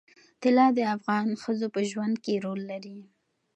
[0.41, 2.99] طلا د افغان ښځو په ژوند کې رول لري.